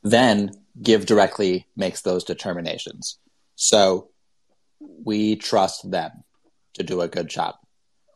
[0.02, 0.50] Then
[0.82, 3.18] GiveDirectly makes those determinations.
[3.54, 4.08] So
[4.80, 6.24] we trust them
[6.72, 7.54] to do a good job.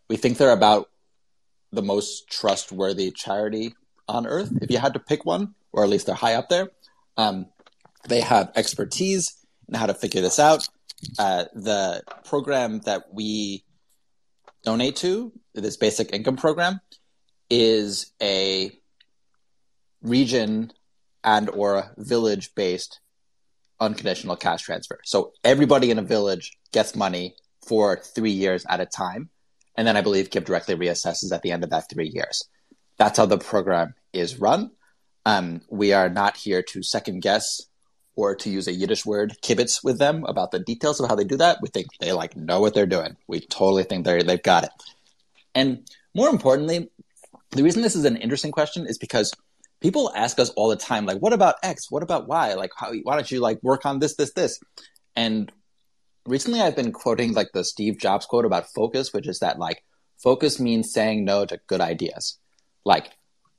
[0.09, 0.91] We think they're about
[1.71, 3.77] the most trustworthy charity
[4.09, 6.71] on earth, if you had to pick one, or at least they're high up there.
[7.17, 7.47] Um,
[8.09, 9.37] they have expertise
[9.69, 10.67] in how to figure this out.
[11.19, 13.65] Uh, the program that we
[14.65, 16.81] donate to, this basic income program,
[17.51, 18.71] is a
[20.03, 20.73] region
[21.25, 23.01] and or village based
[23.81, 24.99] unconditional cash transfer.
[25.05, 27.35] So everybody in a village gets money
[27.67, 29.31] for three years at a time.
[29.77, 32.49] And then I believe GiveDirectly reassesses at the end of that three years.
[32.97, 34.71] That's how the program is run.
[35.27, 37.63] Um, we are not here to second guess
[38.17, 41.25] or to use a Yiddish word, kibitz with them about the details of how they
[41.25, 41.59] do that.
[41.63, 43.17] We think they like know what they're doing.
[43.29, 44.71] We totally think they they've got it.
[45.55, 46.91] And more importantly,
[47.51, 49.33] the reason this is an interesting question is because
[49.81, 51.91] people ask us all the time, like, what about X?
[51.91, 52.55] What about Y?
[52.55, 54.59] Like, how, why don't you like work on this, this, this?
[55.15, 55.53] And
[56.27, 59.83] recently I've been quoting like the Steve Jobs quote about focus, which is that like
[60.23, 62.39] focus means saying no to good ideas.
[62.85, 63.11] Like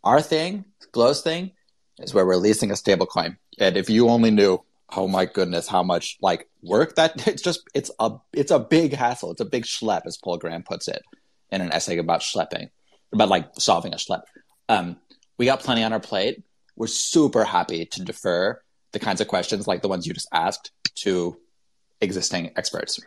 [0.04, 1.52] our thing, Glo's thing,
[2.00, 3.38] is we're releasing a stablecoin.
[3.60, 4.64] And if you only knew,
[4.96, 8.94] oh my goodness, how much like work that it's just it's a it's a big
[8.94, 9.32] hassle.
[9.32, 11.04] It's a big schlep, as Paul Graham puts it
[11.52, 12.70] in an essay about schlepping,
[13.12, 14.22] about like solving a schlep.
[14.68, 14.98] Um,
[15.38, 16.44] we got plenty on our plate.
[16.76, 20.72] We're super happy to defer the kinds of questions like the ones you just asked
[20.96, 21.38] to
[22.02, 23.00] existing experts.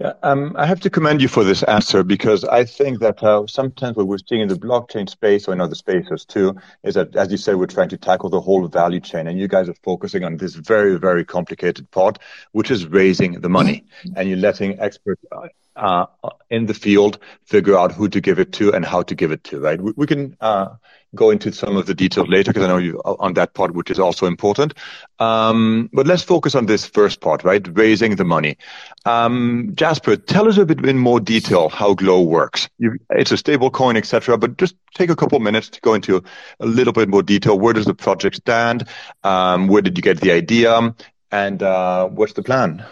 [0.00, 3.46] Yeah, um, I have to commend you for this answer because I think that uh,
[3.46, 7.14] sometimes what we're seeing in the blockchain space or in other spaces too is that,
[7.14, 9.76] as you said, we're trying to tackle the whole value chain, and you guys are
[9.84, 12.18] focusing on this very, very complicated part,
[12.50, 13.84] which is raising the money,
[14.16, 18.52] and you're letting experts uh, uh, in the field figure out who to give it
[18.52, 19.80] to and how to give it to, right?
[19.80, 20.70] We, we can uh,
[21.14, 23.90] go into some of the details later because I know you on that part, which
[23.90, 24.74] is also important.
[25.18, 27.66] Um, but let's focus on this first part, right?
[27.76, 28.56] Raising the money.
[29.04, 32.68] Um, Jasper, tell us a bit in more detail how Glo works.
[32.78, 34.36] You, it's a stable coin, etc.
[34.38, 36.22] But just take a couple minutes to go into
[36.60, 37.58] a little bit more detail.
[37.58, 38.88] Where does the project stand?
[39.22, 40.94] Um, where did you get the idea?
[41.30, 42.84] And uh, what's the plan?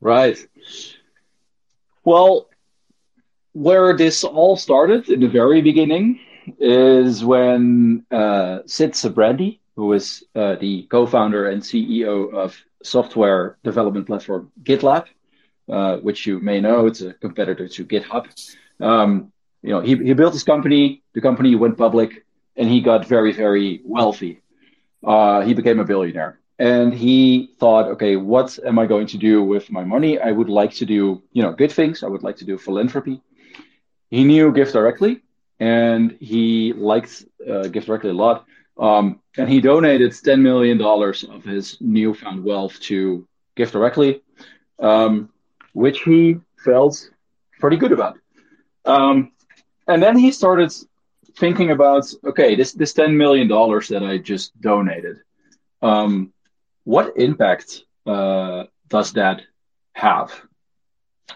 [0.00, 0.38] Right.
[2.04, 2.48] Well,
[3.54, 6.20] where this all started in the very beginning
[6.58, 14.06] is when uh, Sid Sijbrandij, who is uh, the co-founder and CEO of software development
[14.06, 15.06] platform GitLab,
[15.70, 18.26] uh, which you may know, it's a competitor to GitHub.
[18.80, 21.02] Um, you know, he, he built his company.
[21.14, 22.24] The company went public,
[22.56, 24.42] and he got very, very wealthy.
[25.02, 29.42] Uh, he became a billionaire and he thought okay what am i going to do
[29.42, 32.36] with my money i would like to do you know good things i would like
[32.36, 33.20] to do philanthropy
[34.10, 35.20] he knew GiveDirectly
[35.60, 38.46] and he likes uh, GiveDirectly a lot
[38.78, 44.20] um, and he donated $10 million of his newfound wealth to GiveDirectly
[44.78, 45.30] um,
[45.72, 47.10] which he felt
[47.60, 48.18] pretty good about
[48.84, 49.32] um,
[49.86, 50.72] and then he started
[51.36, 55.18] thinking about okay this, this $10 million that i just donated
[55.82, 56.32] um,
[56.84, 59.42] what impact uh, does that
[59.92, 60.32] have?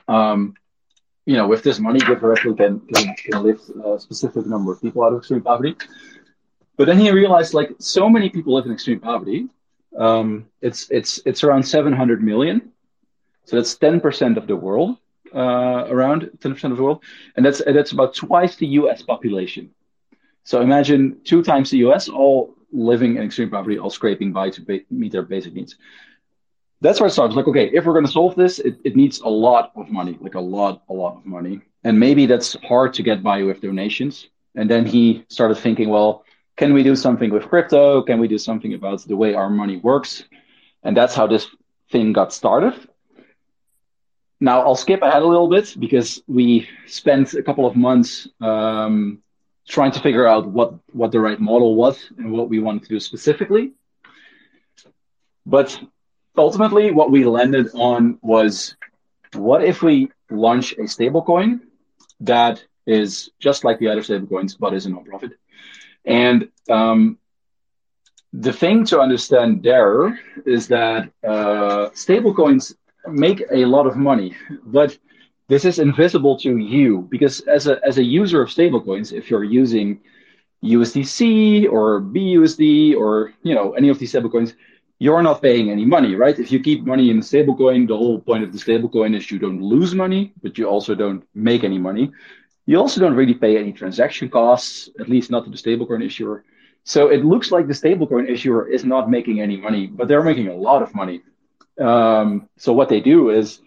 [0.07, 0.54] Um,
[1.28, 5.04] you know, with this money, GiveDirectly can, can, can lift a specific number of people
[5.04, 5.76] out of extreme poverty.
[6.78, 9.48] But then he realized, like, so many people live in extreme poverty.
[9.94, 12.72] Um, it's it's it's around 700 million,
[13.44, 14.96] so that's 10% of the world,
[15.34, 17.02] uh, around 10% of the world,
[17.36, 19.02] and that's that's about twice the U.S.
[19.02, 19.70] population.
[20.44, 22.08] So imagine two times the U.S.
[22.08, 25.76] all living in extreme poverty, all scraping by to ba- meet their basic needs.
[26.80, 27.34] That's where it starts.
[27.34, 30.16] Like, okay, if we're going to solve this, it, it needs a lot of money,
[30.20, 31.60] like a lot, a lot of money.
[31.84, 34.28] And maybe that's hard to get by with donations.
[34.54, 36.24] And then he started thinking, well,
[36.56, 38.02] can we do something with crypto?
[38.02, 40.24] Can we do something about the way our money works?
[40.82, 41.46] And that's how this
[41.90, 42.74] thing got started.
[44.40, 49.20] Now I'll skip ahead a little bit because we spent a couple of months um,
[49.66, 52.88] trying to figure out what what the right model was and what we wanted to
[52.88, 53.72] do specifically.
[55.44, 55.80] But
[56.38, 58.77] ultimately, what we landed on was
[59.35, 61.61] what if we launch a stablecoin
[62.20, 65.33] that is just like the other stablecoins, but is a nonprofit?
[66.05, 67.18] And um,
[68.33, 72.75] the thing to understand there is that uh, stablecoins
[73.06, 74.96] make a lot of money, but
[75.48, 79.44] this is invisible to you because as a as a user of stablecoins, if you're
[79.44, 80.00] using
[80.62, 84.54] USDC or BUSD or you know any of these stablecoins,
[84.99, 86.38] you're not paying any money, right?
[86.38, 89.38] If you keep money in a stablecoin, the whole point of the stablecoin is you
[89.38, 92.11] don't lose money, but you also don't make any money.
[92.67, 96.44] You also don't really pay any transaction costs, at least not to the stablecoin issuer.
[96.85, 100.49] So it looks like the stablecoin issuer is not making any money, but they're making
[100.49, 101.23] a lot of money.
[101.79, 103.61] Um, so what they do is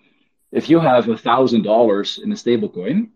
[0.51, 3.09] if you have a thousand dollars in a stablecoin,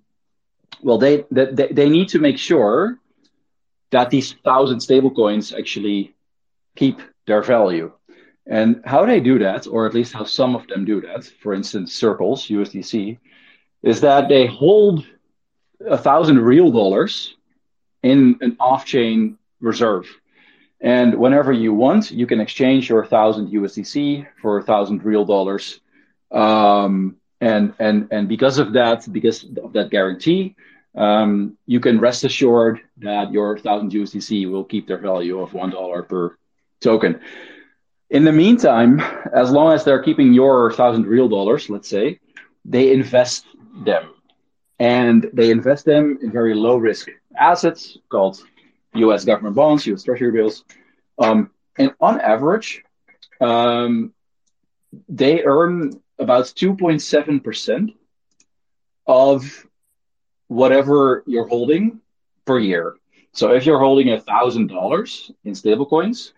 [0.82, 3.00] well, they, they they need to make sure
[3.92, 6.16] that these thousand stablecoins actually
[6.76, 7.92] keep their value.
[8.48, 11.54] And how they do that, or at least how some of them do that, for
[11.54, 13.20] instance, Circle's USDC,
[13.84, 15.06] is that they hold
[15.88, 17.36] a thousand real dollars
[18.04, 20.08] in an off-chain reserve.
[20.82, 25.80] And whenever you want, you can exchange your thousand USDC for a thousand real dollars
[26.32, 30.56] Um, and and and because of that, because of that guarantee,
[30.96, 35.70] um, you can rest assured that your thousand USDC will keep their value of one
[35.72, 36.36] dollar per
[36.82, 37.20] token.
[38.10, 39.02] In the meantime,
[39.34, 42.20] as long as they're keeping your thousand real dollars, let's say,
[42.64, 43.46] they invest
[43.84, 44.14] them,
[44.80, 48.40] and they invest them in very low risk assets called
[48.94, 49.26] U.S.
[49.26, 50.04] government bonds, U.S.
[50.04, 50.64] Treasury bills,
[51.20, 52.84] um, and on average,
[53.42, 54.14] um,
[55.10, 57.94] they earn about 2.7%
[59.08, 59.68] of
[60.48, 62.00] whatever you're holding
[62.46, 62.96] per year.
[63.34, 66.32] So if you're holding a thousand dollars in stablecoins,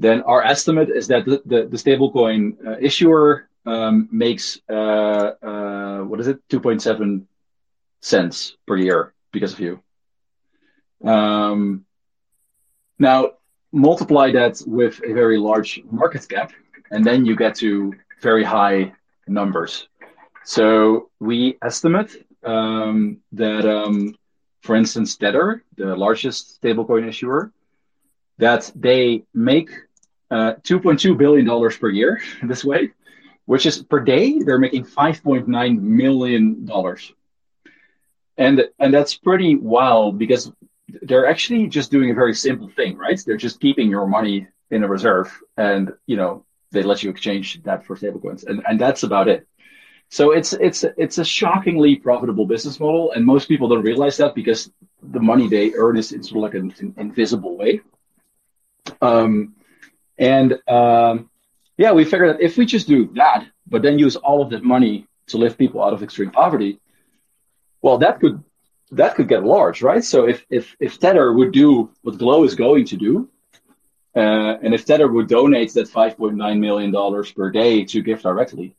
[0.00, 5.98] then our estimate is that the, the, the stablecoin uh, issuer um, makes uh, uh,
[6.00, 7.26] what is it, 2.7
[8.00, 9.82] cents per year because of you.
[11.04, 11.84] Um,
[12.98, 13.32] now
[13.72, 16.52] multiply that with a very large market cap,
[16.90, 17.92] and then you get to
[18.22, 18.92] very high
[19.28, 19.86] numbers.
[20.44, 24.16] So we estimate um, that, um,
[24.62, 27.52] for instance, Tether, the largest stablecoin issuer,
[28.38, 29.70] that they make
[30.30, 32.90] uh, $2.2 billion per year this way,
[33.46, 36.68] which is per day, they're making $5.9 million.
[38.36, 40.52] And, and that's pretty wild because
[41.02, 43.20] they're actually just doing a very simple thing, right?
[43.24, 47.62] They're just keeping your money in a reserve and, you know, they let you exchange
[47.64, 48.46] that for stablecoins.
[48.46, 49.46] And, and that's about it.
[50.12, 54.34] So it's it's it's a shockingly profitable business model, and most people don't realize that
[54.34, 54.68] because
[55.00, 57.80] the money they earn is in sort of like an, an invisible way.
[59.00, 59.54] Um,
[60.20, 61.30] and um,
[61.78, 64.62] yeah, we figured that if we just do that, but then use all of that
[64.62, 66.78] money to lift people out of extreme poverty,
[67.80, 68.44] well, that could
[68.92, 70.04] that could get large, right?
[70.04, 73.30] So if if if Tether would do what Glo is going to do,
[74.14, 78.74] uh, and if Tether would donate that 5.9 million dollars per day to GiveDirectly,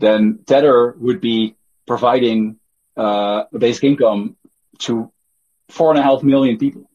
[0.00, 1.54] then Tether would be
[1.86, 2.58] providing
[2.96, 4.36] uh, a basic income
[4.78, 5.12] to
[5.68, 6.89] four and a half million people.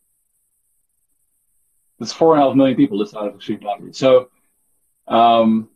[1.99, 3.93] That's four and a half million people out of extreme poverty.
[3.93, 4.29] So,
[5.07, 5.69] um,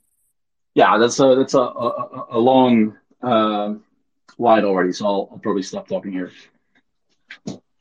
[0.74, 3.76] yeah, that's a that's a, a, a long uh,
[4.38, 4.92] line already.
[4.92, 6.32] So I'll, I'll probably stop talking here.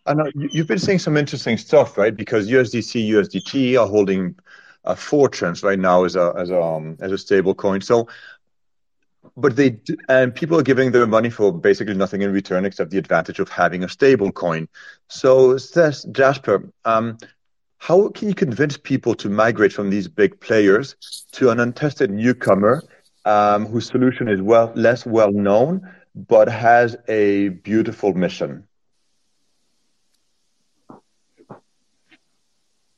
[0.06, 2.16] I know you've been saying some interesting stuff, right?
[2.16, 4.36] Because USDC, USDT are holding
[4.84, 7.80] uh, fortunes right now as a as a um, as a stable coin.
[7.80, 8.08] So
[9.36, 12.98] but they and people are giving their money for basically nothing in return except the
[12.98, 14.68] advantage of having a stable coin.
[15.08, 17.18] So says Jasper, um,
[17.78, 20.96] how can you convince people to migrate from these big players
[21.32, 22.82] to an untested newcomer
[23.24, 28.64] um, whose solution is well less well known but has a beautiful mission?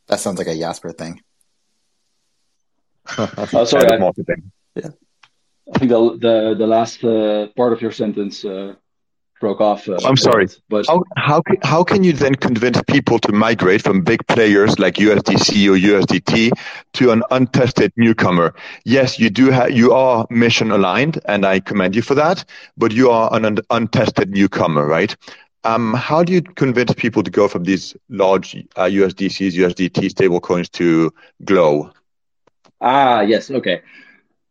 [0.09, 1.23] That sounds like a Jasper thing.
[3.19, 4.51] oh, sorry, marketing.
[4.75, 4.89] Yeah.
[5.73, 8.75] I think the the, the last uh, part of your sentence uh,
[9.41, 9.89] broke off.
[9.89, 13.83] Uh, I'm sorry, but how how can, how can you then convince people to migrate
[13.83, 16.53] from big players like USDC or USDT
[16.93, 18.55] to an untested newcomer?
[18.85, 22.45] Yes, you do have you are mission aligned, and I commend you for that.
[22.77, 25.17] But you are an un- untested newcomer, right?
[25.65, 30.71] Um, how do you convince people to go from these large uh, USDCs, USDT stablecoins
[30.73, 31.13] to
[31.45, 31.91] Glo?
[32.81, 33.51] Ah, yes.
[33.51, 33.83] Okay.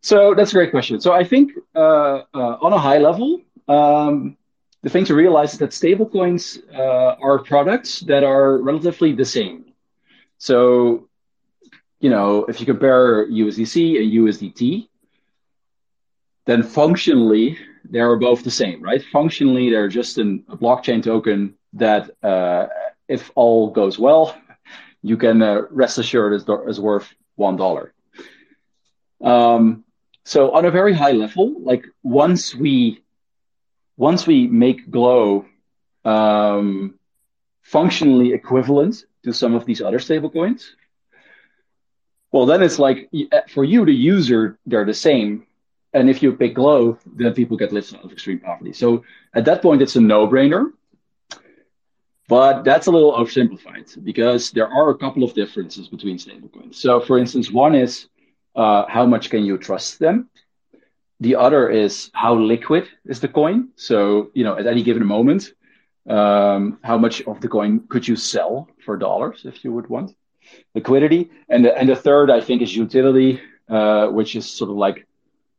[0.02, 1.02] So that's a great question.
[1.02, 4.38] So I think uh, uh, on a high level, um,
[4.82, 9.66] the thing to realize is that stablecoins uh, are products that are relatively the same.
[10.38, 11.10] So,
[12.00, 14.88] you know, if you compare USDC and USDT,
[16.46, 19.04] then functionally they are both the same, right?
[19.12, 22.68] Functionally, they're just an, a blockchain token that, uh,
[23.08, 24.36] if all goes well,
[25.02, 27.94] you can uh, rest assured is, is worth one dollar.
[29.22, 29.84] Um,
[30.24, 33.04] so on a very high level, like once we
[34.00, 35.46] once we make Glo
[36.06, 36.96] um,
[37.62, 40.70] functionally equivalent to some of these other stablecoins,
[42.32, 43.10] well, then it's like
[43.50, 45.46] for you, the user, they're the same.
[45.94, 48.72] And if you pick Glo, then people get lifted out of extreme poverty.
[48.72, 50.72] So at that point, it's a no-brainer.
[52.30, 56.76] But that's a little oversimplified because there are a couple of differences between stablecoins.
[56.76, 58.08] So, for instance, one is
[58.56, 60.30] uh, how much can you trust them?
[61.20, 63.70] The other is how liquid is the coin.
[63.76, 65.54] So, you know, at any given moment,
[66.08, 70.16] um, how much of the coin could you sell for dollars if you would want
[70.74, 71.30] liquidity?
[71.50, 75.06] And the, and the third, I think, is utility, uh, which is sort of like,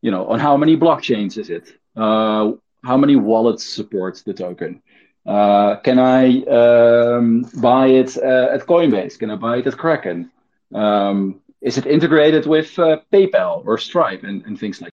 [0.00, 1.72] you know, on how many blockchains is it?
[1.94, 2.52] Uh,
[2.82, 4.82] how many wallets supports the token?
[5.26, 9.18] Uh, can I um, buy it uh, at Coinbase?
[9.18, 10.30] Can I buy it at Kraken?
[10.74, 14.89] Um, is it integrated with uh, PayPal or Stripe and, and things like